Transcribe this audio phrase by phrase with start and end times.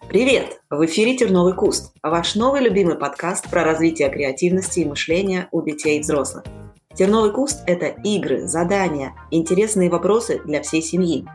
[0.00, 0.60] Привет!
[0.70, 5.98] В эфире «Терновый куст», ваш новый любимый подкаст про развитие креативности и мышления у детей
[5.98, 6.44] и взрослых.
[6.94, 11.26] «Терновый куст»– это игры, задания, интересные вопросы для всей семьи.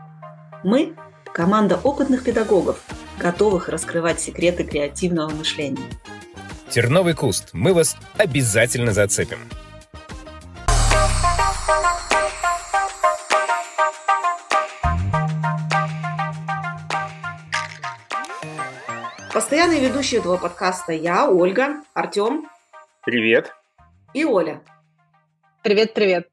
[0.64, 0.94] Мы–
[1.32, 2.82] команда опытных педагогов,
[3.18, 5.90] готовых раскрывать секреты креативного мышления.
[6.70, 9.38] «Терновый куст»– мы вас обязательно зацепим.
[19.48, 22.50] Постоянные ведущие этого подкаста я, Ольга, Артем.
[23.06, 23.50] Привет.
[24.12, 24.62] И Оля.
[25.62, 26.28] Привет, привет.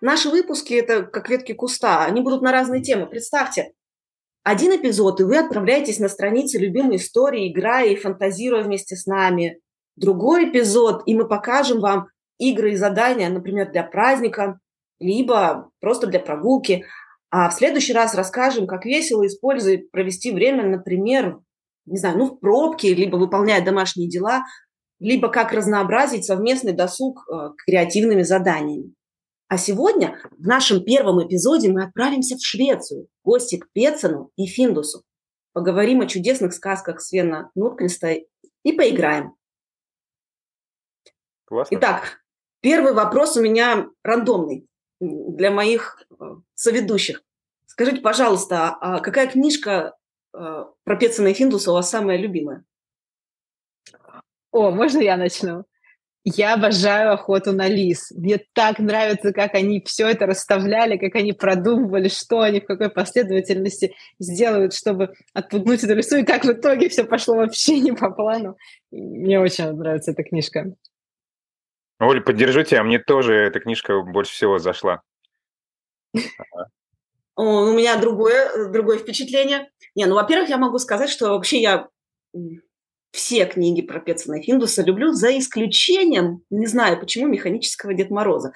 [0.00, 2.04] Наши выпуски– это как ветки куста.
[2.04, 3.06] Они будут на разные темы.
[3.06, 3.70] Представьте,
[4.42, 9.60] один эпизод, и вы отправляетесь на страницы любимой истории, играя и фантазируя вместе с нами.
[9.94, 12.08] Другой эпизод, и мы покажем вам
[12.38, 14.58] игры и задания, например, для праздника,
[14.98, 16.84] либо просто для прогулки.
[17.30, 21.38] А в следующий раз расскажем, как весело используя провести время, например,
[21.86, 24.44] не знаю, ну, в пробке, либо выполняя домашние дела,
[24.98, 28.94] либо как разнообразить совместный досуг э, креативными заданиями.
[29.48, 34.46] А сегодня в нашем первом эпизоде мы отправимся в Швецию, в гости к Пецену и
[34.46, 35.02] Финдусу.
[35.52, 38.14] Поговорим о чудесных сказках Свена Нурквиста
[38.62, 39.34] и поиграем.
[41.44, 41.76] Классно.
[41.76, 42.20] Итак,
[42.60, 44.66] первый вопрос у меня рандомный
[45.00, 47.22] для моих э, соведущих.
[47.66, 49.94] Скажите, пожалуйста, а какая книжка
[50.34, 52.64] э, про Пецина и Финдуса у вас самая любимая?
[54.50, 55.64] О, можно я начну?
[56.26, 58.10] Я обожаю охоту на лис.
[58.12, 62.88] Мне так нравится, как они все это расставляли, как они продумывали, что они в какой
[62.88, 68.10] последовательности сделают, чтобы отпугнуть эту лису, и как в итоге все пошло вообще не по
[68.10, 68.56] плану.
[68.90, 70.74] Мне очень нравится эта книжка.
[72.00, 75.02] Оль, поддержу тебя, мне тоже эта книжка больше всего зашла.
[77.36, 79.70] У меня другое, другое впечатление.
[79.94, 81.88] Не, ну, во-первых, я могу сказать, что вообще я
[83.14, 88.52] все книги про Пецина и Финдуса люблю, за исключением, не знаю почему, механического Дед Мороза.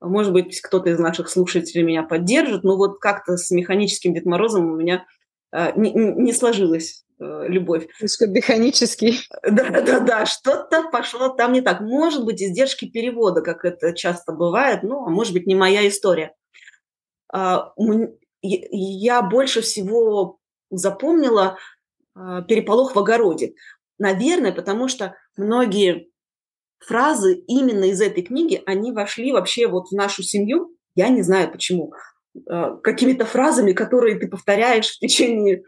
[0.00, 4.72] Может быть, кто-то из наших слушателей меня поддержит, но вот как-то с механическим Дед Морозом
[4.72, 5.04] у меня
[5.52, 7.88] э, не, не сложилась э, любовь.
[7.98, 9.20] Слишком механический.
[9.42, 11.80] Да-да-да, что-то пошло там не так.
[11.80, 16.32] Может быть, издержки перевода, как это часто бывает, ну, а может быть, не моя история.
[17.32, 17.72] А,
[18.42, 20.38] я больше всего
[20.70, 21.58] запомнила
[22.14, 23.54] а, переполох в огороде.
[23.98, 26.10] Наверное, потому что многие
[26.78, 30.76] фразы именно из этой книги, они вошли вообще вот в нашу семью.
[30.94, 31.92] Я не знаю почему.
[32.48, 35.64] А, какими-то фразами, которые ты повторяешь в течение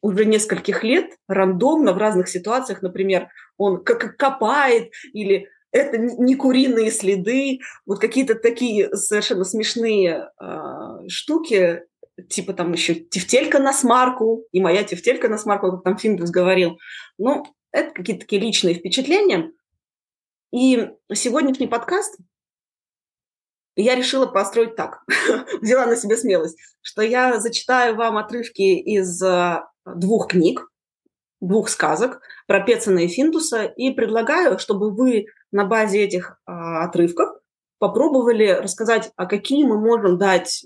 [0.00, 2.82] уже нескольких лет рандомно в разных ситуациях.
[2.82, 11.82] Например, он копает или это не куриные следы, вот какие-то такие совершенно смешные э, штуки,
[12.28, 16.78] типа там еще тефтелька на смарку, и моя тефтелька на смарку, как там Финдус говорил.
[17.18, 19.52] Ну, это какие-то такие личные впечатления.
[20.52, 22.18] И сегодняшний подкаст
[23.76, 25.04] я решила построить так,
[25.60, 30.68] взяла на себя смелость, что я зачитаю вам отрывки из э, двух книг,
[31.40, 37.38] двух сказок про Пецина и Финдуса и предлагаю, чтобы вы на базе этих а, отрывков
[37.78, 40.64] попробовали рассказать, а какие мы можем дать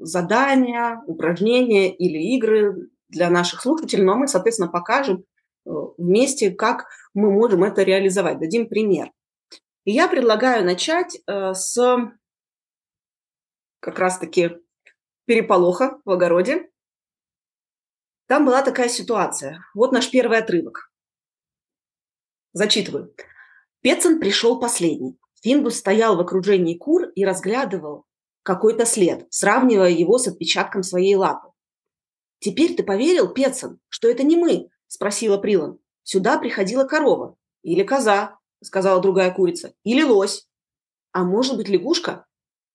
[0.00, 5.24] задания, упражнения или игры для наших слушателей, но мы, соответственно, покажем
[5.66, 8.38] э, вместе, как мы можем это реализовать.
[8.38, 9.10] Дадим пример.
[9.84, 11.76] И я предлагаю начать э, с
[13.80, 14.56] как раз-таки
[15.26, 16.70] переполоха в огороде.
[18.26, 19.62] Там была такая ситуация.
[19.74, 20.90] Вот наш первый отрывок.
[22.54, 23.14] Зачитываю.
[23.84, 25.18] Пецин пришел последний.
[25.42, 28.06] Финдус стоял в окружении кур и разглядывал
[28.42, 31.50] какой-то след, сравнивая его с отпечатком своей лапы.
[32.38, 35.78] «Теперь ты поверил, Пецин, что это не мы?»– спросила Прилан.
[36.02, 37.36] «Сюда приходила корова.
[37.62, 39.74] Или коза»,– сказала другая курица.
[39.84, 40.48] «Или лось.
[41.12, 42.24] А может быть, лягушка?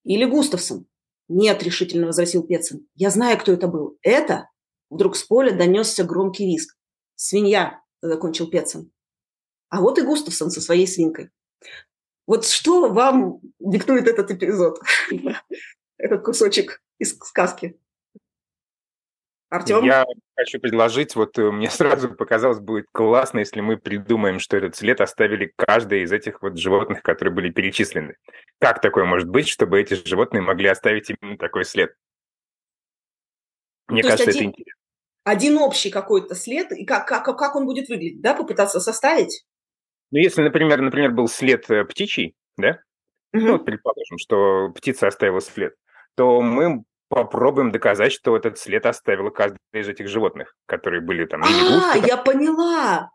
[0.04, 0.86] Или Густавсон?»
[1.28, 2.88] «Нет»,– решительно возразил Пецин.
[2.94, 3.98] «Я знаю, кто это был.
[4.04, 4.48] Это
[4.90, 6.76] Вдруг с поля донесся громкий визг.
[7.16, 8.92] «Свинья!»– закончил Пецин.
[9.70, 11.30] А вот и Густавсон со своей свинкой.
[12.28, 14.80] Вот что вам диктует этот эпизод?
[15.98, 17.78] Этот кусочек из сказки?
[19.50, 19.84] Артем?
[19.84, 20.06] Я
[20.38, 25.02] хочу предложить, вот э, мне сразу показалось, будет классно, если мы придумаем, что этот след
[25.02, 28.16] оставили каждый из этих вот животных, которые были перечислены.
[28.60, 31.96] Как такое может быть, чтобы эти животные могли оставить именно такой след?
[33.88, 34.82] Мне То кажется, один, это интересно.
[35.24, 39.46] Один общий какой-то след, и как, как, как он будет выглядеть, да, попытаться составить?
[40.12, 42.82] Ну, если, например, например, был след э, птичий, да,
[43.34, 43.46] угу.
[43.46, 45.76] ну, предположим, что птица оставила след,
[46.16, 51.44] то мы попробуем доказать, что этот след оставила каждая из этих животных, которые были там.
[51.44, 53.12] А, я поняла.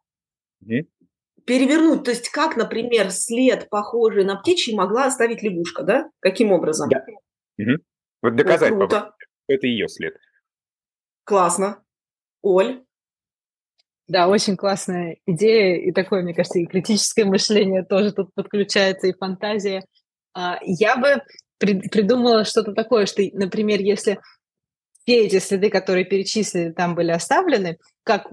[1.47, 6.11] Перевернуть, то есть как, например, след, похожий на птичий, могла оставить лягушка, да?
[6.21, 6.89] Каким образом?
[6.89, 7.05] Да.
[8.23, 9.15] Вот доказать, Ой, круто.
[9.49, 10.17] это ее след.
[11.25, 11.85] Классно.
[12.41, 12.83] Оль?
[14.07, 19.17] Да, очень классная идея, и такое, мне кажется, и критическое мышление тоже тут подключается, и
[19.17, 19.83] фантазия.
[20.35, 21.23] А, я бы
[21.59, 24.21] придумала что-то такое, что, например, если
[25.05, 28.29] все эти следы, которые перечислили, там были оставлены, как,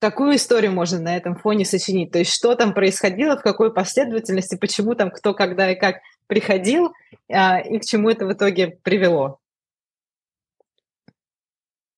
[0.00, 2.10] какую историю можно на этом фоне сочинить?
[2.10, 5.96] То есть что там происходило, в какой последовательности, почему там кто, когда и как
[6.26, 6.92] приходил,
[7.28, 9.38] а, и к чему это в итоге привело?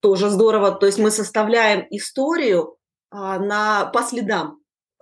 [0.00, 0.72] Тоже здорово.
[0.72, 2.76] То есть мы составляем историю
[3.14, 4.60] на, по следам.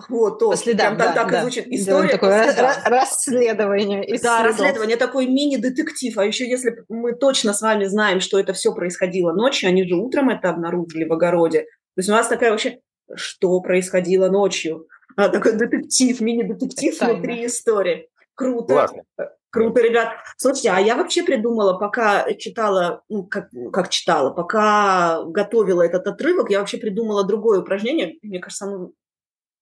[0.08, 1.38] Вот, то, по следам, да, так да.
[1.38, 2.08] и звучит история.
[2.08, 2.54] Такое
[2.84, 4.00] расследование.
[4.00, 4.46] Да, следов.
[4.46, 6.16] расследование, такой мини-детектив.
[6.18, 9.94] А еще если мы точно с вами знаем, что это все происходило ночью, они же
[9.94, 11.60] утром это обнаружили в огороде.
[11.60, 12.80] То есть у нас такая вообще,
[13.14, 14.86] что происходило ночью?
[15.16, 18.08] А, такой детектив, мини-детектив внутри истории.
[18.34, 18.72] Круто.
[18.72, 19.02] Классно.
[19.52, 20.14] Круто, ребят.
[20.38, 26.50] Слушайте, а я вообще придумала, пока читала, ну, как, как читала, пока готовила этот отрывок,
[26.50, 28.16] я вообще придумала другое упражнение.
[28.22, 28.92] Мне кажется, оно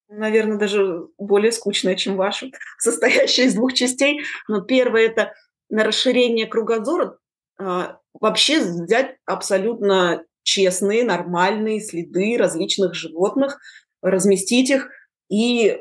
[0.09, 4.21] наверное, даже более скучная, чем ваша, состоящая из двух частей.
[4.49, 5.33] Но первое– это
[5.69, 7.19] на расширение кругозора
[7.59, 13.59] а, вообще взять абсолютно честные, нормальные следы различных животных,
[14.03, 14.89] разместить их
[15.29, 15.81] и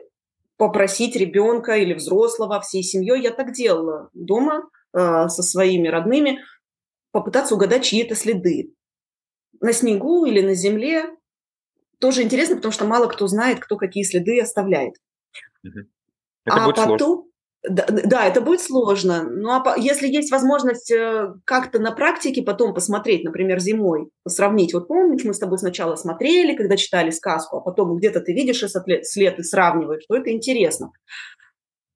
[0.60, 3.24] попросить ребенка или взрослого всей семьей.
[3.24, 6.42] Я так делала дома э, со своими родными,
[7.12, 8.76] попытаться угадать чьи это следы.
[9.62, 11.06] На снегу или на земле,
[12.00, 14.96] тоже интересно, потому что мало кто знает, кто какие следы оставляет.
[15.64, 15.86] Это
[16.46, 17.24] а потом, сложно.
[17.68, 19.24] Да, да, это будет сложно.
[19.24, 24.74] Ну а если есть возможность э, как-то на практике потом посмотреть, например, зимой, сравнить.
[24.74, 28.64] Вот помнишь, мы с тобой сначала смотрели, когда читали сказку, а потом где-то ты видишь
[29.04, 30.92] след и сравниваешь, что это интересно.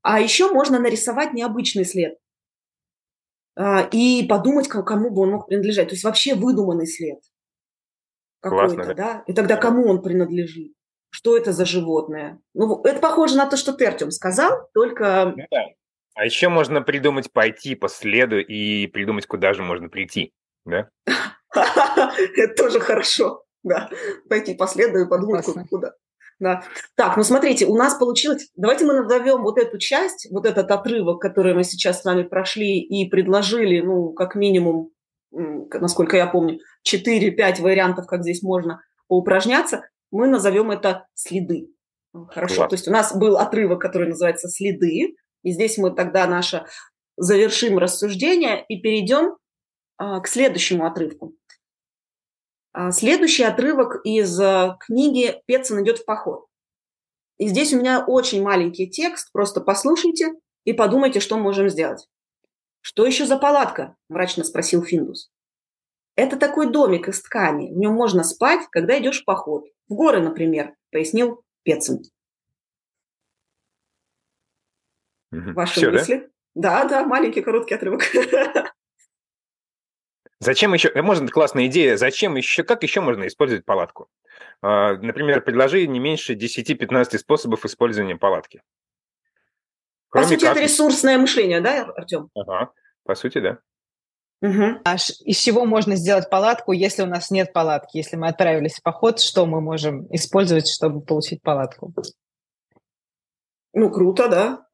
[0.01, 2.17] А еще можно нарисовать необычный след
[3.55, 5.87] а, и подумать, кому бы он мог принадлежать.
[5.87, 7.19] То есть вообще выдуманный след
[8.41, 9.23] какой-то, да?
[9.27, 10.73] И тогда кому он принадлежит?
[11.13, 12.39] Что это за животное?
[12.55, 15.33] Ну, это похоже на то, что ты, Артем, сказал, только...
[15.37, 15.65] Ну, да.
[16.15, 20.33] А еще можно придумать пойти по следу и придумать, куда же можно прийти,
[20.65, 20.89] да?
[21.55, 23.91] Это тоже хорошо, да.
[24.27, 25.93] Пойти по следу и подумать, куда.
[26.39, 26.63] Да.
[26.95, 28.49] Так, ну смотрите, у нас получилось...
[28.55, 32.79] Давайте мы назовем вот эту часть, вот этот отрывок, который мы сейчас с вами прошли
[32.79, 34.89] и предложили, ну, как минимум,
[35.31, 36.57] насколько я помню,
[36.91, 39.83] 4-5 вариантов, как здесь можно поупражняться,
[40.13, 41.69] мы назовем это следы.
[42.29, 42.69] Хорошо, Класс.
[42.69, 46.65] то есть у нас был отрывок, который называется «Следы», и здесь мы тогда наше
[47.17, 49.37] завершим рассуждение и перейдем
[49.97, 51.35] а, к следующему отрывку.
[52.71, 56.45] А, следующий отрывок из а, книги «Петсон идет в поход».
[57.37, 60.33] И здесь у меня очень маленький текст, просто послушайте
[60.63, 62.07] и подумайте, что можем сделать.
[62.81, 65.31] «Что еще за палатка?»– мрачно спросил Финдус.
[66.15, 67.73] «Это такой домик из ткани.
[67.73, 69.63] В нем можно спать, когда идешь в поход.
[69.87, 72.03] В горы, например»,– пояснил Пецин.
[75.31, 76.29] Ваши Все, мысли?
[76.53, 76.83] Да?
[76.83, 78.03] да, да, маленький короткий отрывок.
[80.39, 84.09] Зачем еще, можно классная идея, зачем еще, как еще можно использовать палатку?
[84.61, 88.61] А, например, предложи не меньше 10-15 способов использования палатки.
[90.09, 90.57] Кроме по сути, как...
[90.57, 92.29] это ресурсное мышление, да, Артем?
[92.35, 92.73] Ага,
[93.03, 93.59] по сути, да.
[94.43, 94.81] Угу.
[94.83, 97.95] А из чего можно сделать палатку, если у нас нет палатки?
[97.95, 101.93] Если мы отправились в поход, что мы можем использовать, чтобы получить палатку?
[103.73, 104.67] Ну, круто, да.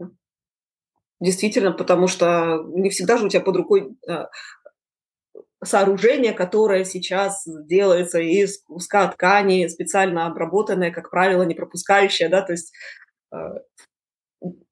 [1.19, 4.29] Действительно, потому что не всегда же у тебя под рукой а,
[5.63, 12.53] сооружение, которое сейчас делается из куска ткани, специально обработанное, как правило, не пропускающее, да, то
[12.53, 12.73] есть
[13.29, 13.59] а,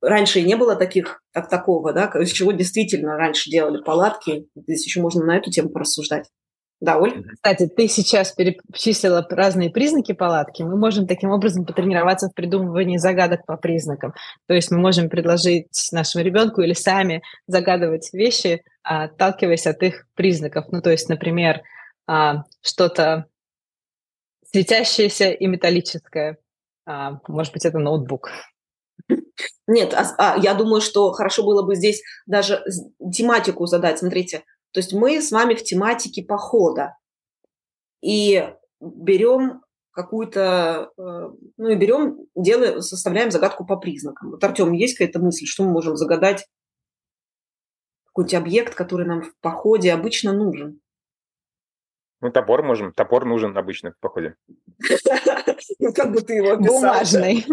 [0.02, 4.48] раньше и не было таких, как такого, да, из чего действительно раньше делали палатки.
[4.56, 6.30] Здесь еще можно на эту тему порассуждать.
[6.80, 7.24] Да, Оль?
[7.34, 10.62] Кстати, ты сейчас перечислила разные признаки палатки.
[10.62, 14.14] Мы можем таким образом потренироваться в придумывании загадок по признакам.
[14.48, 20.66] То есть мы можем предложить нашему ребенку или сами загадывать вещи, отталкиваясь от их признаков.
[20.72, 21.64] Ну, то есть, например,
[22.06, 23.26] а, что-то
[24.52, 26.38] светящееся и металлическое.
[26.86, 28.30] А, может быть, это ноутбук.
[29.68, 32.64] Нет, а, а, я думаю, что хорошо было бы здесь даже
[33.14, 34.00] тематику задать.
[34.00, 36.96] Смотрите, то есть мы с вами в тематике похода
[38.02, 44.32] и берем какую-то, э, ну и берем, делаем, составляем загадку по признакам.
[44.32, 46.48] Вот, Артем, есть какая-то мысль, что мы можем загадать?
[48.06, 50.82] Какой-нибудь объект, который нам в походе обычно нужен?
[52.22, 52.94] Ну, топор можем.
[52.94, 54.36] Топор нужен обычно в походе.
[55.80, 56.58] Ну, как бы ты его.
[56.58, 57.46] Бумажный.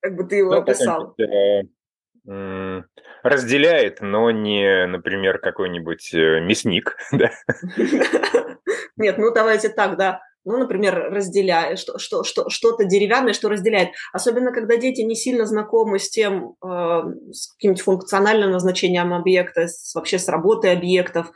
[0.00, 1.14] Как бы ты его Ну, описал.
[1.18, 2.82] э,
[3.22, 7.30] Разделяет, но не, например, какой-нибудь э, мясник, да?
[8.96, 10.20] Нет, ну давайте так, да.
[10.44, 13.90] Ну, например, разделяет, что, что, что, что-то деревянное, что разделяет.
[14.12, 17.02] Особенно, когда дети не сильно знакомы с тем, э,
[17.32, 21.30] с каким-нибудь функциональным назначением объекта, с, вообще с работой объектов,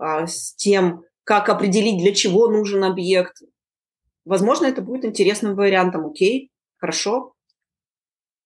[0.00, 3.36] э, с тем, как определить, для чего нужен объект.
[4.24, 6.06] Возможно, это будет интересным вариантом.
[6.06, 7.34] Окей, хорошо.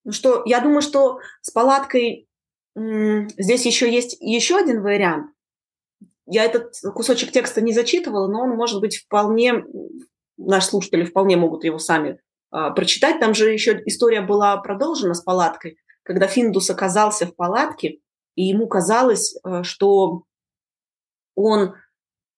[0.03, 2.27] Ну что, я думаю, что с палаткой
[2.75, 5.31] здесь еще есть еще один вариант.
[6.25, 9.65] Я этот кусочек текста не зачитывала, но он может быть вполне,
[10.37, 12.19] наши слушатели вполне могут его сами
[12.51, 13.19] а, прочитать.
[13.19, 17.99] Там же еще история была продолжена с палаткой, когда Финдус оказался в палатке,
[18.35, 20.23] и ему казалось, а, что
[21.35, 21.73] он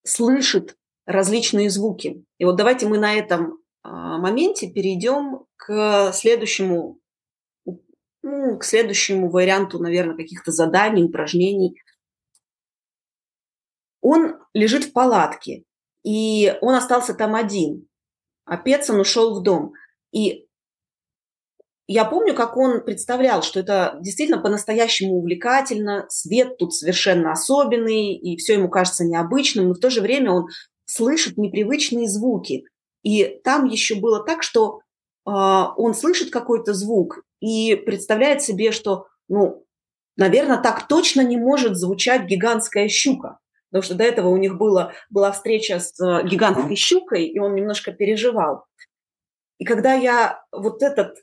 [0.04, 2.26] слышит различные звуки.
[2.38, 7.00] И вот давайте мы на этом а, моменте перейдем к следующему,
[8.24, 11.82] ну, к следующему варианту, наверное, каких-то заданий, упражнений.
[14.02, 15.64] Он лежит в палатке,
[16.04, 17.88] и он остался там один,
[18.46, 19.74] а Петсон ушел в дом.
[20.12, 20.48] И
[21.88, 28.38] я помню, как он представлял, что это действительно по-настоящему увлекательно, свет тут совершенно особенный, и
[28.38, 30.48] все ему кажется необычным, но в то же время он
[30.86, 32.66] слышит непривычные звуки.
[33.04, 34.80] И там еще было так, что
[35.26, 39.66] он слышит какой-то звук и представляет себе, что, ну,
[40.18, 43.40] наверное, так точно не может звучать гигантская щука.
[43.74, 47.56] Потому что до этого у них было, была встреча с э, гигантской щукой, и он
[47.56, 48.66] немножко переживал.
[49.58, 51.16] И когда я вот этот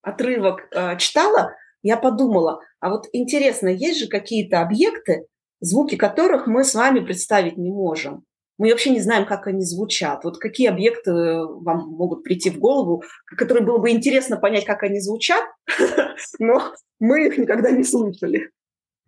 [0.00, 1.52] отрывок э, читала,
[1.82, 5.26] я подумала, а вот интересно, есть же какие-то объекты,
[5.60, 8.24] звуки которых мы с вами представить не можем.
[8.60, 10.22] Мы вообще не знаем, как они звучат.
[10.22, 15.00] Вот какие объекты вам могут прийти в голову, которые было бы интересно понять, как они
[15.00, 15.42] звучат,
[16.38, 18.50] но мы их никогда не слышали.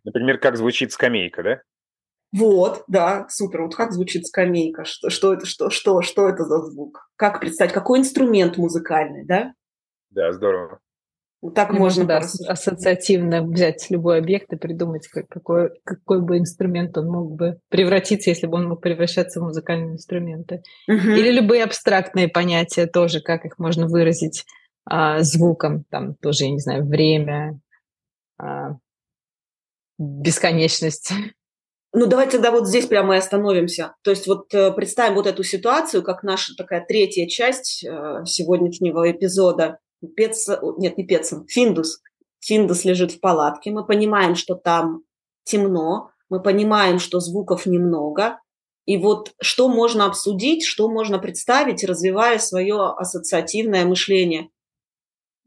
[0.04, 1.62] Например, как звучит скамейка, да?
[2.32, 3.61] Вот, да, супер.
[3.64, 4.87] Вот как звучит скамейка?
[4.87, 7.11] Что, что это, что, что, что это за звук?
[7.16, 7.75] Как представить?
[7.75, 9.52] Какой инструмент музыкальный, да?
[10.09, 10.80] Да, здорово.
[11.54, 12.50] Так Ну, можно да, порассуждать.
[12.50, 18.30] ассоциативно взять любой объект и придумать, как- какой, какой бы инструмент он мог бы превратиться,
[18.30, 20.62] если бы он мог превращаться в музыкальные инструменты.
[20.87, 21.11] Мгм.
[21.11, 24.44] Или любые абстрактные понятия тоже, как их можно выразить
[24.84, 27.61] а, звуком, там тоже, я не знаю, время,
[28.38, 28.76] а,
[29.99, 31.12] бесконечность.
[31.92, 33.94] Ну, давайте тогда вот здесь прямо и остановимся.
[34.02, 39.11] То есть вот э, представим вот эту ситуацию, как наша такая третья часть э, сегодняшнего
[39.11, 39.78] эпизода.
[40.09, 42.00] Пец, о, нет, не Пецин, Финдус.
[42.40, 43.71] Финдус лежит в палатке.
[43.71, 45.02] Мы понимаем, что там
[45.44, 46.11] темно.
[46.28, 48.40] Мы понимаем, что звуков немного.
[48.85, 54.49] И вот что можно обсудить, что можно представить, развивая свое ассоциативное мышление.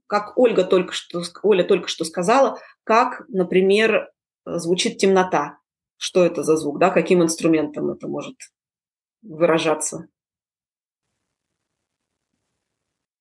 [0.07, 4.11] Как Ольга только что, Оля только что сказала, как, например,
[4.45, 5.57] э, звучит темнота
[5.97, 8.35] что это за звук, да, каким инструментом это может
[9.21, 10.07] выражаться.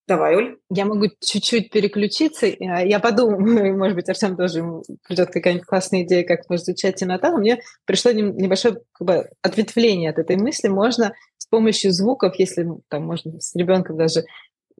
[0.06, 0.58] Давай, Оль.
[0.68, 2.46] Я могу чуть-чуть переключиться.
[2.46, 4.62] Я я подумаю, может быть, Артем тоже
[5.08, 10.10] придет какая-нибудь классная идея, как может звучать темнота, но мне пришло небольшое как бы, ответвление
[10.10, 10.68] от этой мысли.
[10.68, 14.24] Можно с помощью звуков, если там можно с ребенком даже,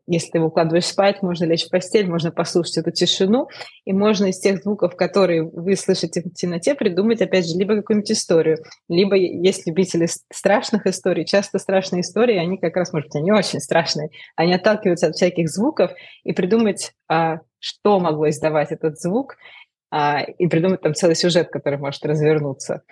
[0.07, 3.49] если ты его укладываешь спать, можно лечь в постель, можно послушать эту тишину,
[3.85, 8.13] и можно из тех звуков, которые вы слышите в темноте, придумать, опять же, либо какую-нибудь
[8.13, 8.59] историю,
[8.89, 11.25] либо есть любители страшных историй.
[11.25, 15.49] Часто страшные истории, они как раз, может быть, они очень страшные, они отталкиваются от всяких
[15.49, 15.93] звуков,
[16.23, 19.37] и придумать, а, что могло издавать этот звук,
[19.91, 22.83] а, и придумать там целый сюжет, который может развернуться.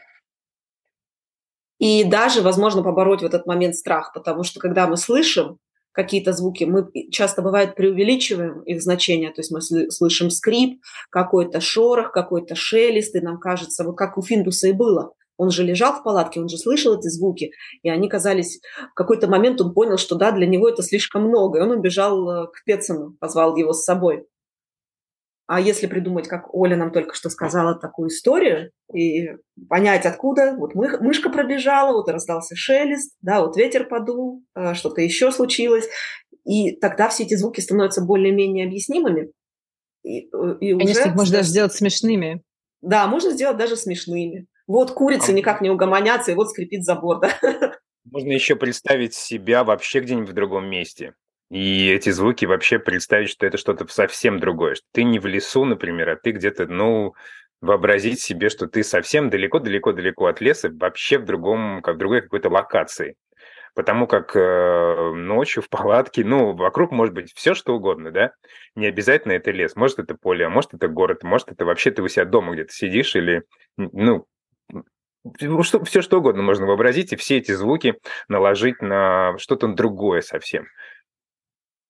[1.79, 5.59] И даже, возможно, побороть в этот момент страх, потому что когда мы слышим
[5.93, 10.81] какие-то звуки, мы часто бывает преувеличиваем их значение, то есть мы слышим скрип,
[11.11, 15.13] какой-то шорох, какой-то шелест, и нам кажется, вот как у Финдуса и было.
[15.39, 18.61] Он же лежал в палатке, он же слышал эти звуки, и они казались...
[18.93, 22.29] В какой-то момент он понял, что да, для него это слишком много, и он убежал
[22.29, 24.27] э, к Петсону, позвал его с собой.
[25.47, 29.31] А если придумать, как Оля нам только что сказала, такую историю, и
[29.69, 35.01] понять, откуда, вот мы- мышка пробежала, вот раздался шелест, да, вот ветер подул, э, что-то
[35.01, 35.89] еще случилось,
[36.45, 39.33] и тогда все эти звуки становятся более-менее объяснимыми.
[40.05, 42.43] И, э, и Конечно, уже, их можно даже сделать смешными.
[42.81, 44.47] да, можно сделать даже смешными.
[44.67, 47.31] Вот курицы А- никак не угомонятся, и вот скрипит забор, да.
[48.05, 51.15] Можно еще представить себя вообще где-нибудь в другом месте.
[51.53, 54.75] И эти звуки вообще представить, что это что-то совсем другое.
[54.75, 57.13] Что ты не в лесу, например, а ты где-то, ну,
[57.61, 62.49] вообразить себе, что ты совсем далеко-далеко-далеко от леса, вообще в другом, как в другой какой-то
[62.49, 63.17] локации.
[63.75, 68.33] Потому как э, ночью в палатке, ну, вокруг может быть все, что угодно, да?
[68.75, 69.77] Не обязательно это лес.
[69.77, 72.73] Может, это поле, а может, это город, может, это вообще ты у себя дома где-то
[72.73, 73.43] сидишь или,
[73.77, 74.25] ну,
[75.61, 77.97] что, все что угодно можно вообразить, и все эти звуки
[78.29, 80.67] наложить на что-то другое совсем.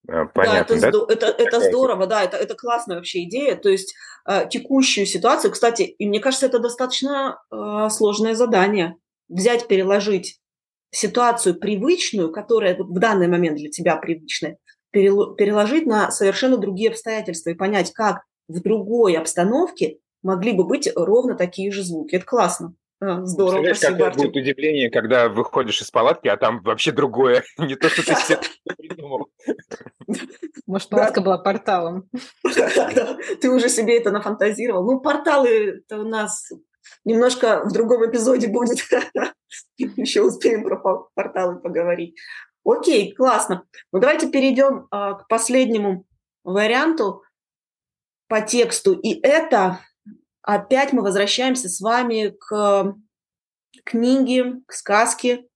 [0.05, 1.13] Понятно, да, это, да?
[1.13, 3.55] это, это, здорово, да, это, это классная вообще идея.
[3.55, 3.95] То есть
[4.27, 8.95] э, текущую ситуацию, кстати, и мне кажется, это достаточно э, сложное задание.
[9.29, 10.39] Взять, переложить
[10.91, 14.57] ситуацию привычную, которая в данный момент для тебя привычная,
[14.91, 21.35] переложить на совершенно другие обстоятельства и понять, как в другой обстановке могли бы быть ровно
[21.35, 22.15] такие же звуки.
[22.15, 22.75] Это классно.
[23.05, 27.75] А, здорово, спасибо, какое будет удивление, когда выходишь из палатки, а там вообще другое, не
[27.75, 28.39] то, что ты себе
[28.77, 29.29] придумал.
[30.65, 32.09] Может, палатка была порталом.
[33.41, 34.85] Ты уже себе это нафантазировал.
[34.85, 36.49] Ну, порталы у нас
[37.03, 38.79] немножко в другом эпизоде будет.
[39.77, 42.15] Еще успеем про порталы поговорить.
[42.63, 43.65] Окей, классно.
[43.91, 46.05] Ну, давайте перейдем а, к последнему
[46.45, 47.23] варианту
[48.29, 48.93] по тексту.
[48.93, 49.79] И это
[50.43, 52.95] опять мы возвращаемся с вами к
[53.85, 55.47] книге, к сказке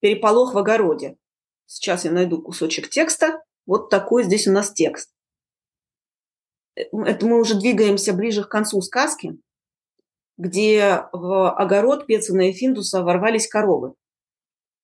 [0.00, 1.16] «Переполох в огороде».
[1.66, 3.42] Сейчас я найду кусочек текста.
[3.66, 5.10] Вот такой здесь у нас текст.
[6.74, 9.38] Это мы уже двигаемся ближе к концу сказки,
[10.36, 13.94] где в огород Пецина и Финдуса ворвались коровы.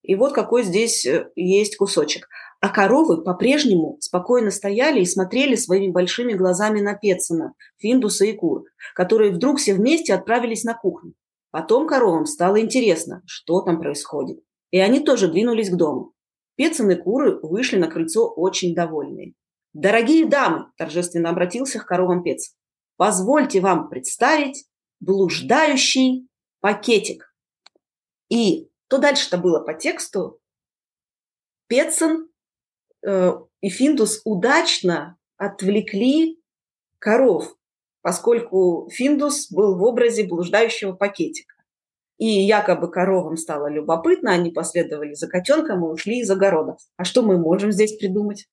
[0.02, 2.28] И вот какой здесь э, есть кусочек.
[2.60, 8.64] А коровы по-прежнему спокойно стояли и смотрели своими большими глазами на Пецина, Финдуса и Кур,
[8.94, 11.14] которые вдруг все вместе отправились на кухню.
[11.50, 14.40] Потом коровам стало интересно, что там происходит.
[14.70, 16.12] И они тоже двинулись к дому.
[16.56, 19.32] Пецин и Куры вышли на крыльцо очень довольные.
[19.72, 22.54] «Дорогие дамы!»– торжественно обратился к коровам Пец.
[22.96, 24.66] «Позвольте вам представить
[25.00, 26.28] блуждающий
[26.60, 27.34] пакетик».
[28.28, 30.40] И то дальше-то было по тексту.
[31.68, 32.16] Э,
[33.02, 36.40] и Финдус удачно отвлекли
[36.98, 37.56] коров,
[38.02, 41.54] поскольку Финдус был в образе блуждающего пакетика.
[42.18, 46.76] И якобы коровам стало любопытно, они последовали за котенком и ушли из огорода.
[46.98, 48.46] А что мы можем здесь придумать?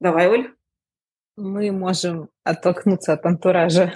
[0.00, 0.54] Давай, Оль.
[1.36, 3.94] Мы можем оттолкнуться от антуража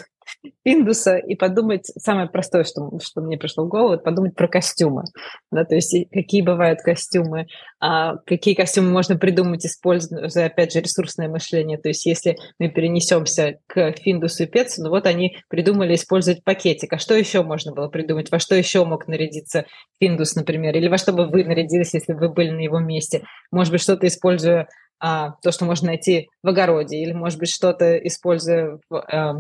[0.65, 5.05] Индуса и подумать, самое простое, что, что мне пришло в голову, подумать про костюмы.
[5.51, 7.47] Да, то есть какие бывают костюмы,
[7.81, 11.79] а, какие костюмы можно придумать, используя, опять же, ресурсное мышление.
[11.79, 16.93] То есть если мы перенесемся к Финдусу и Пецу, ну вот они придумали использовать пакетик.
[16.93, 18.31] А что еще можно было придумать?
[18.31, 19.67] Во что еще мог нарядиться
[20.01, 20.77] Финдус, например?
[20.77, 23.25] Или во что бы вы нарядились, если бы вы были на его месте?
[23.51, 27.97] Может быть, что-то используя а, то, что можно найти в огороде, или, может быть, что-то
[27.99, 29.35] используя в, а,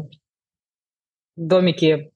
[1.36, 2.12] домики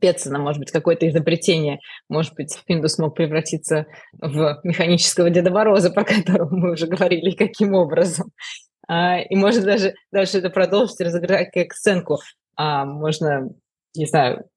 [0.00, 1.80] Петсона, может быть, какое-то изобретение.
[2.08, 7.74] Может быть, Финдус мог превратиться в механического Деда Мороза, про которого мы уже говорили, каким
[7.74, 8.30] образом.
[8.86, 12.18] А, и может даже дальше это продолжить, разыграть как сценку.
[12.56, 13.50] А, можно,
[13.94, 14.48] не знаю,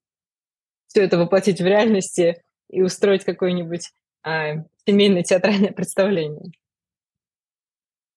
[0.88, 3.92] все это воплотить в реальности и устроить какое-нибудь
[4.24, 6.52] а, семейное театральное представление.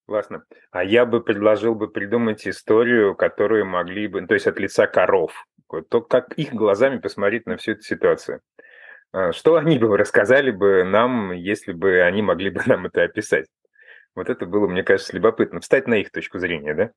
[0.07, 0.45] Классно.
[0.71, 5.33] А я бы предложил бы придумать историю, которую могли бы, то есть от лица коров,
[5.89, 8.41] то как их глазами посмотреть на всю эту ситуацию.
[9.13, 13.47] А, что они бы рассказали бы нам, если бы они могли бы нам это описать?
[14.15, 15.61] Вот это было, мне кажется, любопытно.
[15.61, 16.91] Встать на их точку зрения, да?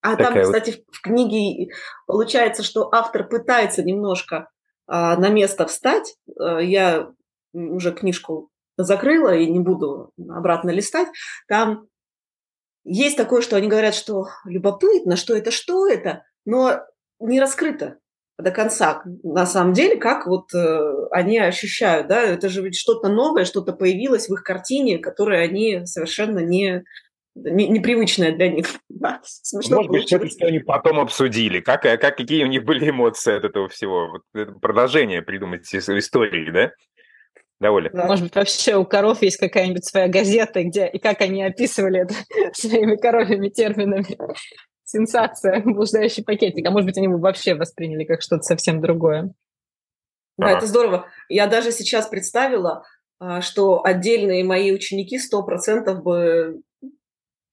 [0.00, 0.84] А Такая там, кстати, вот...
[0.92, 1.72] в книге
[2.06, 4.48] получается, что автор пытается немножко
[4.86, 6.16] а, на место встать.
[6.38, 7.10] А, я
[7.52, 11.08] уже книжку закрыла и не буду обратно листать.
[11.48, 11.88] Там
[12.84, 16.80] есть такое, что они говорят, что любопытно, что это, что это, но
[17.20, 17.98] не раскрыто
[18.38, 23.08] до конца, на самом деле, как вот э, они ощущают, да, это же ведь что-то
[23.08, 26.84] новое, что-то появилось в их картине, которое они совершенно не,
[27.34, 28.66] не, непривычное для них.
[28.88, 32.88] Да, смешно Может быть, что-то, что они потом обсудили, как, как, какие у них были
[32.88, 36.72] эмоции от этого всего, вот продолжение придумать истории, да?
[37.60, 37.90] Да, Оля?
[37.92, 42.14] Может быть, вообще у коров есть какая-нибудь своя газета, где и как они описывали это
[42.54, 44.16] своими коровьими терминами
[44.86, 46.66] сенсация, блуждающий пакетик.
[46.66, 49.34] А может быть, они бы вообще восприняли как что-то совсем другое.
[50.38, 51.06] Да, это здорово.
[51.28, 52.84] Я даже сейчас представила,
[53.18, 56.62] а, что отдельные мои ученики сто процентов бы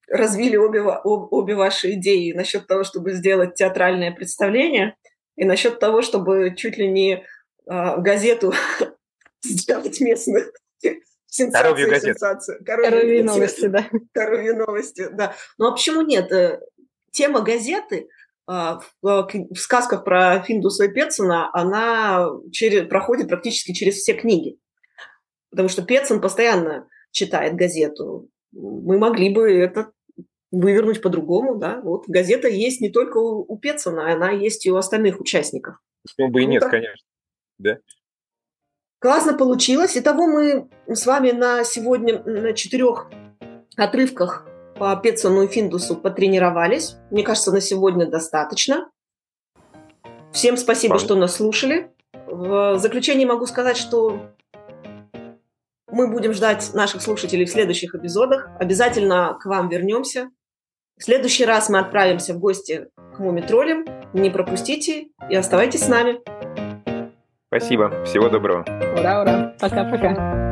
[0.08, 4.96] развили обе, обе ваши идеи насчет того, чтобы сделать театральное представление,
[5.36, 7.24] и насчет того, чтобы чуть ли не
[7.66, 8.52] а, газету
[9.44, 10.52] сделать местных
[11.26, 12.58] Сенсация, сенсация.
[12.64, 13.88] Коровьи новости, да.
[14.12, 15.34] Коровьи новости, да.
[15.58, 16.30] Ну а почему нет?
[17.14, 18.08] Тема газеты
[18.46, 24.58] а, в, в сказках про Финдуса и Петсона, она через, проходит практически через все книги.
[25.50, 28.28] Потому что Петсон постоянно читает газету.
[28.52, 29.92] Мы могли бы это
[30.50, 31.80] вывернуть по-другому, да.
[31.82, 35.76] Вот газета есть не только у, у Петсона, она есть и у остальных участников.
[36.02, 37.06] Почему бы и нет, конечно.
[37.58, 37.78] Да.
[38.98, 39.96] Классно получилось.
[39.96, 43.08] Итого мы с вами на сегодня на четырех
[43.76, 44.46] отрывках
[44.78, 46.96] по Петсону и Финдусу потренировались.
[47.10, 48.90] Мне кажется, на сегодня достаточно.
[50.32, 51.90] Всем спасибо, что нас слушали.
[52.26, 54.30] В заключение могу сказать, что
[55.90, 58.48] мы будем ждать наших слушателей в следующих эпизодах.
[58.58, 60.30] Обязательно к вам вернемся.
[60.98, 63.84] В следующий раз мы отправимся в гости к Мумитролям.
[64.12, 66.20] Не пропустите и оставайтесь с нами.
[67.48, 68.04] Спасибо.
[68.04, 68.64] Всего доброго.
[68.98, 69.56] Ура, ура.
[69.60, 70.43] Пока-пока.